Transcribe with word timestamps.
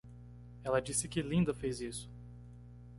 Ela 0.63 0.81
disse 0.81 1.07
que 1.07 1.21
Linda 1.21 1.53
fez 1.53 1.79
isso! 1.79 2.09